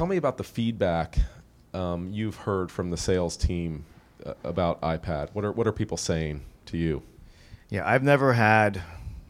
tell 0.00 0.06
me 0.06 0.16
about 0.16 0.38
the 0.38 0.44
feedback 0.44 1.18
um, 1.74 2.10
you've 2.10 2.36
heard 2.36 2.72
from 2.72 2.88
the 2.88 2.96
sales 2.96 3.36
team 3.36 3.84
uh, 4.24 4.32
about 4.44 4.80
iPad. 4.80 5.28
What 5.34 5.44
are 5.44 5.52
what 5.52 5.66
are 5.66 5.72
people 5.72 5.98
saying 5.98 6.40
to 6.66 6.78
you? 6.78 7.02
Yeah, 7.68 7.86
I've 7.86 8.02
never 8.02 8.32
had 8.32 8.80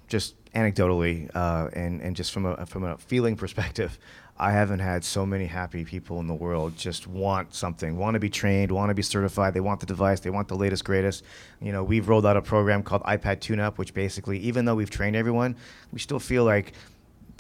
just 0.07 0.37
anecdotally 0.53 1.29
uh, 1.35 1.71
and 1.73 2.01
and 2.01 2.15
just 2.15 2.31
from 2.31 2.47
a 2.47 2.67
from 2.67 2.85
a 2.85 2.97
feeling 2.99 3.35
perspective, 3.35 3.99
I 4.39 4.53
haven't 4.53 4.79
had 4.79 5.03
so 5.03 5.27
many 5.27 5.47
happy 5.47 5.85
people 5.85 6.21
in 6.21 6.29
the 6.29 6.35
world 6.35 6.77
just 6.77 7.09
want 7.09 7.53
something, 7.53 7.97
want 7.97 8.15
to 8.15 8.21
be 8.21 8.31
trained, 8.31 8.71
want 8.71 8.91
to 8.91 8.95
be 8.95 9.03
certified. 9.03 9.55
They 9.55 9.61
want 9.61 9.81
the 9.81 9.87
device, 9.87 10.21
they 10.21 10.31
want 10.31 10.47
the 10.47 10.55
latest, 10.55 10.85
greatest. 10.85 11.25
You 11.61 11.73
know, 11.73 11.83
we've 11.83 12.09
rolled 12.09 12.27
out 12.27 12.37
a 12.37 12.43
program 12.43 12.85
called 12.85 13.03
iPad 13.03 13.41
Tune 13.41 13.59
Up, 13.59 13.77
which 13.77 13.93
basically, 13.93 14.39
even 14.39 14.67
though 14.67 14.77
we've 14.77 14.89
trained 14.89 15.17
everyone, 15.17 15.57
we 15.93 15.99
still 15.99 16.21
feel 16.21 16.45
like 16.45 16.75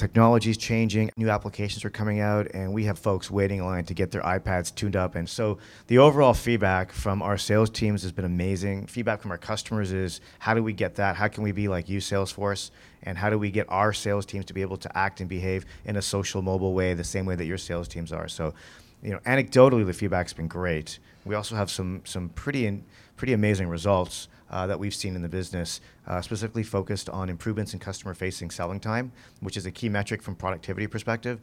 technology 0.01 0.49
is 0.49 0.57
changing, 0.57 1.11
new 1.19 1.29
applications 1.29 1.85
are 1.85 1.91
coming 1.91 2.21
out, 2.21 2.49
and 2.55 2.73
we 2.73 2.85
have 2.85 2.99
folks 2.99 3.31
waiting 3.31 3.59
in 3.59 3.67
line 3.67 3.85
to 3.85 3.93
get 3.93 4.11
their 4.11 4.23
iPads 4.23 4.75
tuned 4.75 4.97
up. 4.97 5.15
And 5.15 5.29
so 5.29 5.59
the 5.89 5.99
overall 5.99 6.33
feedback 6.33 6.91
from 6.91 7.21
our 7.21 7.37
sales 7.37 7.69
teams 7.69 8.03
has 8.03 8.11
been 8.11 8.25
amazing. 8.25 8.87
Feedback 8.87 9.21
from 9.21 9.31
our 9.31 9.39
customers 9.39 9.93
is 9.93 10.23
how 10.39 10.55
do 10.55 10.63
we 10.63 10.73
get 10.73 10.95
that? 10.95 11.17
How 11.17 11.29
can 11.29 11.45
we 11.45 11.53
be 11.53 11.69
like 11.69 11.91
you, 11.91 12.01
Salesforce? 12.01 12.71
And 13.03 13.19
how 13.19 13.29
do 13.29 13.39
we 13.39 13.51
get 13.51 13.67
our 13.69 13.93
sales 13.93 14.25
teams 14.25 14.47
to 14.47 14.55
be 14.55 14.63
able 14.63 14.79
to 14.79 14.97
act 14.97 15.21
and 15.21 15.29
behave 15.29 15.67
in 15.85 15.97
a 15.97 16.03
social, 16.03 16.41
mobile 16.41 16.73
way, 16.73 16.95
the 16.95 17.05
same 17.05 17.27
way 17.27 17.35
that 17.35 17.45
your 17.45 17.59
sales 17.59 17.87
teams 17.87 18.11
are? 18.11 18.27
So, 18.27 18.55
you 19.03 19.11
know, 19.11 19.19
anecdotally, 19.21 19.87
the 19.87 19.93
feedback's 19.93 20.33
been 20.33 20.49
great. 20.49 20.99
We 21.25 21.35
also 21.35 21.55
have 21.57 21.71
some 21.71 22.03
some 22.05 22.29
pretty 22.31 22.67
in, 22.67 22.85
pretty 23.17 23.33
amazing 23.33 23.69
results 23.69 24.29
uh, 24.51 24.67
that 24.67 24.79
we've 24.79 24.95
seen 24.95 25.15
in 25.15 25.23
the 25.23 25.29
business, 25.29 25.81
uh, 26.07 26.21
specifically 26.21 26.63
focused 26.63 27.09
on 27.09 27.29
improvements 27.29 27.73
in 27.73 27.79
customer-facing 27.79 28.51
selling 28.51 28.81
time, 28.81 29.13
which 29.41 29.57
is 29.57 29.67
a 29.67 29.71
key 29.71 29.89
metric 29.89 30.23
from 30.23 30.35
productivity 30.35 30.87
perspective. 30.87 31.39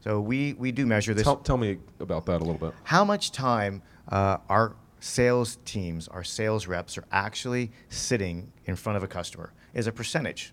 So 0.00 0.20
we, 0.20 0.54
we 0.54 0.72
do 0.72 0.86
measure 0.86 1.14
this. 1.14 1.24
Tell, 1.24 1.36
tell 1.36 1.56
me 1.56 1.78
about 2.00 2.26
that 2.26 2.36
a 2.36 2.44
little 2.44 2.54
bit. 2.54 2.72
How 2.84 3.04
much 3.04 3.32
time 3.32 3.82
uh, 4.08 4.38
our 4.48 4.74
sales 5.00 5.58
teams, 5.64 6.08
our 6.08 6.24
sales 6.24 6.66
reps, 6.66 6.98
are 6.98 7.04
actually 7.12 7.70
sitting 7.88 8.50
in 8.66 8.76
front 8.76 8.96
of 8.96 9.02
a 9.02 9.08
customer 9.08 9.52
is 9.74 9.86
a 9.86 9.92
percentage, 9.92 10.52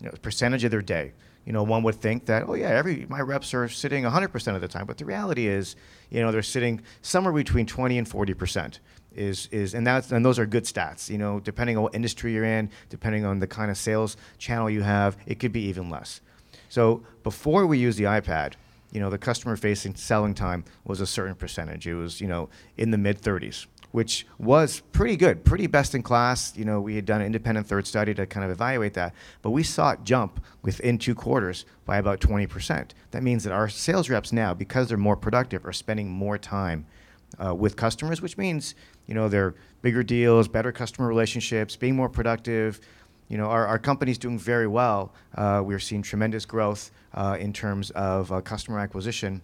you 0.00 0.06
know, 0.06 0.12
a 0.14 0.18
percentage 0.18 0.64
of 0.64 0.70
their 0.70 0.82
day. 0.82 1.12
You 1.48 1.54
know, 1.54 1.62
one 1.62 1.82
would 1.84 1.94
think 1.94 2.26
that, 2.26 2.44
oh 2.46 2.52
yeah, 2.52 2.68
every 2.68 3.06
my 3.08 3.22
reps 3.22 3.54
are 3.54 3.70
sitting 3.70 4.04
100% 4.04 4.54
of 4.54 4.60
the 4.60 4.68
time, 4.68 4.84
but 4.84 4.98
the 4.98 5.06
reality 5.06 5.46
is, 5.46 5.76
you 6.10 6.20
know, 6.20 6.30
they're 6.30 6.42
sitting 6.42 6.82
somewhere 7.00 7.32
between 7.32 7.64
20 7.64 7.96
and 7.96 8.06
40 8.06 8.34
percent 8.34 8.80
is 9.16 9.48
is 9.50 9.72
and 9.72 9.86
that's 9.86 10.12
and 10.12 10.22
those 10.22 10.38
are 10.38 10.44
good 10.44 10.64
stats. 10.64 11.08
You 11.08 11.16
know, 11.16 11.40
depending 11.40 11.78
on 11.78 11.84
what 11.84 11.94
industry 11.94 12.34
you're 12.34 12.44
in, 12.44 12.68
depending 12.90 13.24
on 13.24 13.38
the 13.38 13.46
kind 13.46 13.70
of 13.70 13.78
sales 13.78 14.18
channel 14.36 14.68
you 14.68 14.82
have, 14.82 15.16
it 15.24 15.38
could 15.38 15.52
be 15.52 15.62
even 15.62 15.88
less. 15.88 16.20
So 16.68 17.02
before 17.22 17.64
we 17.64 17.78
use 17.78 17.96
the 17.96 18.04
iPad, 18.04 18.52
you 18.92 19.00
know, 19.00 19.08
the 19.08 19.16
customer 19.16 19.56
facing 19.56 19.94
selling 19.94 20.34
time 20.34 20.66
was 20.84 21.00
a 21.00 21.06
certain 21.06 21.34
percentage. 21.34 21.86
It 21.86 21.94
was, 21.94 22.20
you 22.20 22.28
know, 22.28 22.50
in 22.76 22.90
the 22.90 22.98
mid 22.98 23.22
30s, 23.22 23.64
which 23.98 24.28
was 24.38 24.78
pretty 24.92 25.16
good, 25.16 25.44
pretty 25.44 25.66
best 25.66 25.92
in 25.92 26.04
class. 26.04 26.56
You 26.56 26.64
know, 26.64 26.80
we 26.80 26.94
had 26.94 27.04
done 27.04 27.20
an 27.20 27.26
independent 27.26 27.66
third 27.66 27.84
study 27.84 28.14
to 28.14 28.26
kind 28.26 28.44
of 28.44 28.50
evaluate 28.52 28.94
that, 28.94 29.12
but 29.42 29.50
we 29.50 29.64
saw 29.64 29.90
it 29.90 30.04
jump 30.04 30.40
within 30.62 30.98
two 30.98 31.16
quarters 31.16 31.64
by 31.84 31.96
about 31.98 32.20
20%. 32.20 32.90
That 33.10 33.24
means 33.24 33.42
that 33.42 33.52
our 33.52 33.68
sales 33.68 34.08
reps 34.08 34.32
now, 34.32 34.54
because 34.54 34.86
they're 34.86 34.96
more 34.96 35.16
productive, 35.16 35.66
are 35.66 35.72
spending 35.72 36.08
more 36.08 36.38
time 36.38 36.86
uh, 37.44 37.52
with 37.52 37.74
customers, 37.74 38.22
which 38.22 38.38
means 38.38 38.76
you 39.08 39.14
know 39.14 39.28
they're 39.28 39.56
bigger 39.82 40.04
deals, 40.04 40.46
better 40.46 40.70
customer 40.70 41.08
relationships, 41.08 41.74
being 41.74 41.96
more 41.96 42.08
productive. 42.08 42.80
You 43.26 43.36
know, 43.36 43.46
our, 43.46 43.66
our 43.66 43.80
company's 43.80 44.16
doing 44.16 44.38
very 44.38 44.68
well. 44.68 45.12
Uh, 45.34 45.60
we're 45.64 45.80
seeing 45.80 46.02
tremendous 46.02 46.46
growth 46.46 46.92
uh, 47.14 47.36
in 47.40 47.52
terms 47.52 47.90
of 47.90 48.30
uh, 48.30 48.42
customer 48.42 48.78
acquisition. 48.78 49.42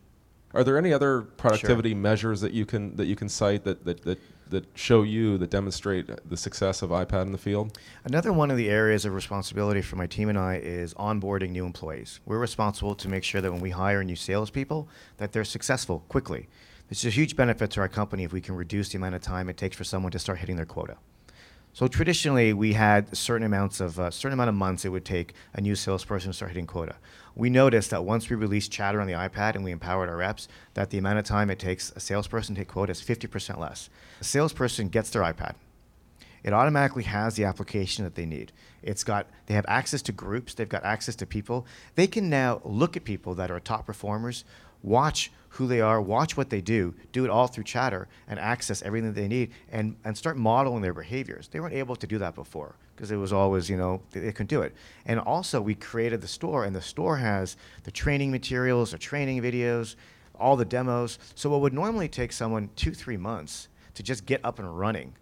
Are 0.54 0.62
there 0.62 0.78
any 0.78 0.92
other 0.92 1.22
productivity 1.22 1.91
sure. 1.91 1.98
measures 1.98 2.41
that 2.41 2.53
you 2.53 2.65
can 2.65 2.94
that 2.97 3.06
you 3.06 3.16
can 3.16 3.28
cite 3.28 3.65
that, 3.65 3.84
that, 3.84 4.03
that 4.03 4.19
that 4.50 4.66
show 4.75 5.03
you 5.03 5.37
that 5.38 5.50
demonstrate 5.50 6.09
the 6.28 6.37
success 6.37 6.82
of 6.82 6.91
iPad 6.91 7.22
in 7.22 7.32
the 7.32 7.38
field? 7.38 7.76
Another 8.04 8.32
one 8.32 8.50
of 8.50 8.56
the 8.56 8.70
areas 8.70 9.04
of 9.04 9.12
responsibility 9.12 9.82
for 9.82 9.97
my 9.97 10.06
team 10.06 10.28
and 10.28 10.38
I 10.38 10.56
is 10.56 10.94
onboarding 10.94 11.50
new 11.50 11.66
employees. 11.66 12.20
We're 12.25 12.38
responsible 12.38 12.94
to 12.94 13.09
make 13.09 13.25
sure 13.25 13.41
that 13.41 13.50
when 13.50 13.60
we 13.60 13.70
hire 13.70 14.04
new 14.04 14.16
salespeople, 14.16 14.88
that 15.16 15.32
they're 15.32 15.44
successful 15.44 16.04
quickly. 16.09 16.48
It's 16.91 17.04
a 17.04 17.10
huge 17.10 17.34
benefit 17.34 17.71
to 17.72 17.81
our 17.81 17.88
company 17.88 18.25
if 18.25 18.32
we 18.32 18.41
can 18.41 18.54
reduce 18.54 18.91
the 18.91 18.98
amount 18.98 19.15
of 19.15 19.22
time 19.22 19.48
it 19.48 19.56
takes 19.56 19.76
for 19.76 19.84
someone 19.84 20.12
to 20.12 20.19
start 20.19 20.38
hitting 20.38 20.56
their 20.56 20.66
quota. 20.66 20.98
So 21.75 21.89
traditionally, 21.89 22.53
we 22.53 22.75
had 22.75 23.17
certain 23.17 23.45
amounts 23.45 23.81
of 23.81 23.99
uh, 23.99 24.09
certain 24.12 24.35
amount 24.35 24.49
of 24.49 24.55
months 24.55 24.85
it 24.85 24.91
would 24.91 25.05
take 25.05 25.35
a 25.55 25.61
new 25.61 25.75
salesperson 25.75 26.31
to 26.31 26.37
start 26.37 26.53
hitting 26.53 26.69
quota. 26.69 26.95
We 27.35 27.51
noticed 27.51 27.91
that 27.91 28.05
once 28.05 28.31
we 28.31 28.37
released 28.37 28.71
Chatter 28.71 29.01
on 29.01 29.09
the 29.09 29.15
iPad 29.15 29.57
and 29.57 29.65
we 29.65 29.73
empowered 29.73 30.09
our 30.09 30.17
reps, 30.17 30.47
that 30.75 30.91
the 30.91 30.99
amount 30.99 31.19
of 31.19 31.25
time 31.25 31.51
it 31.51 31.59
takes 31.59 31.91
a 31.97 31.99
salesperson 31.99 32.55
to 32.55 32.61
hit 32.61 32.69
quota 32.69 32.93
is 32.93 33.03
50% 33.03 33.59
less. 33.59 33.91
A 34.21 34.25
salesperson 34.25 34.87
gets 34.87 35.11
their 35.11 35.23
iPad. 35.23 35.57
It 36.45 36.53
automatically 36.53 37.03
has 37.05 37.34
the 37.34 37.45
application 37.45 38.05
that 38.05 38.15
they 38.15 38.27
need. 38.27 38.53
It's 38.81 39.03
got 39.03 39.27
they 39.47 39.55
have 39.55 39.65
access 39.67 40.03
to 40.03 40.13
groups, 40.13 40.55
they've 40.55 40.69
got 40.69 40.84
access 40.84 41.17
to 41.17 41.27
people. 41.27 41.67
They 41.97 42.07
can 42.07 42.31
now 42.31 42.61
look 42.65 42.97
at 42.97 43.03
people 43.03 43.34
that 43.34 43.51
are 43.51 43.59
top 43.59 43.84
performers, 43.84 44.45
watch 44.84 45.33
who 45.49 45.67
they 45.67 45.81
are, 45.81 46.00
watch 46.00 46.37
what 46.37 46.50
they 46.50 46.61
do, 46.61 46.95
do 47.12 47.25
it 47.25 47.31
all 47.31 47.47
through 47.47 47.65
chatter, 47.65 48.09
and 48.28 48.39
access 48.39 48.83
everything 48.83 49.12
they 49.12 49.28
need, 49.28 49.53
and, 49.71 49.97
and 50.05 50.17
start 50.17 50.37
modeling 50.37 50.83
their 50.83 50.93
behaviors. 50.93 51.49
They 51.49 51.61
weren't 51.61 51.75
able 51.75 51.97
to 51.97 52.06
do 52.06 52.19
that 52.19 52.34
before 52.34 52.75
because 52.95 53.11
it 53.11 53.17
was 53.17 53.33
always, 53.33 53.71
you 53.71 53.77
know, 53.77 54.03
they, 54.11 54.21
they, 54.21 54.33
couldn't 54.33 54.49
do 54.49 54.62
it. 54.62 54.75
And 55.06 55.21
also, 55.21 55.61
we 55.61 55.75
created 55.75 56.21
the 56.21 56.28
store, 56.28 56.65
and 56.65 56.75
the 56.75 56.83
store 56.83 57.17
has 57.17 57.56
the 57.84 57.91
training 57.91 58.31
materials, 58.31 58.91
the 58.91 58.99
training 58.99 59.43
videos, 59.43 59.95
all 60.39 60.56
the 60.56 60.65
demos. 60.65 61.19
So, 61.34 61.51
what 61.51 61.61
would 61.61 61.72
normally 61.72 62.09
take 62.09 62.33
someone 62.33 62.71
two, 62.75 62.93
three 62.93 63.16
months 63.16 63.69
to 63.95 64.03
just 64.03 64.27
get 64.27 64.41
up 64.45 64.59
and 64.59 64.78
running, 64.78 65.15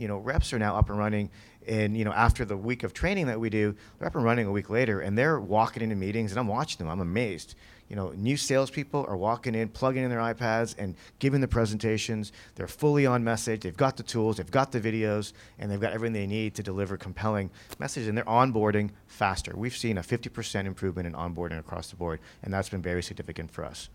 you 0.00 0.08
know, 0.08 0.18
reps 0.18 0.52
are 0.52 0.58
now 0.58 0.76
up 0.76 0.88
and 0.88 0.98
running 0.98 1.30
and 1.66 1.96
you 1.96 2.04
know 2.04 2.12
after 2.12 2.44
the 2.44 2.56
week 2.56 2.82
of 2.82 2.92
training 2.92 3.26
that 3.26 3.38
we 3.38 3.50
do, 3.50 3.74
they're 3.98 4.08
up 4.08 4.14
and 4.14 4.24
running 4.24 4.46
a 4.46 4.50
week 4.50 4.70
later, 4.70 5.00
and 5.00 5.16
they're 5.16 5.40
walking 5.40 5.82
into 5.82 5.96
meetings, 5.96 6.32
and 6.32 6.40
I'm 6.40 6.48
watching 6.48 6.78
them. 6.78 6.88
I'm 6.88 7.00
amazed. 7.00 7.54
You 7.88 7.96
know, 7.96 8.10
new 8.10 8.36
salespeople 8.36 9.04
are 9.08 9.16
walking 9.16 9.56
in, 9.56 9.68
plugging 9.68 10.04
in 10.04 10.10
their 10.10 10.20
iPads, 10.20 10.76
and 10.78 10.94
giving 11.18 11.40
the 11.40 11.48
presentations. 11.48 12.32
They're 12.54 12.68
fully 12.68 13.04
on 13.04 13.24
message. 13.24 13.62
They've 13.62 13.76
got 13.76 13.96
the 13.96 14.04
tools, 14.04 14.36
they've 14.36 14.50
got 14.50 14.70
the 14.70 14.80
videos, 14.80 15.32
and 15.58 15.70
they've 15.70 15.80
got 15.80 15.92
everything 15.92 16.12
they 16.12 16.26
need 16.26 16.54
to 16.54 16.62
deliver 16.62 16.96
compelling 16.96 17.50
messages. 17.78 18.08
And 18.08 18.16
they're 18.16 18.24
onboarding 18.24 18.90
faster. 19.08 19.54
We've 19.56 19.76
seen 19.76 19.98
a 19.98 20.02
50% 20.02 20.66
improvement 20.66 21.08
in 21.08 21.14
onboarding 21.14 21.58
across 21.58 21.90
the 21.90 21.96
board, 21.96 22.20
and 22.42 22.54
that's 22.54 22.68
been 22.68 22.82
very 22.82 23.02
significant 23.02 23.50
for 23.50 23.64
us. 23.64 23.90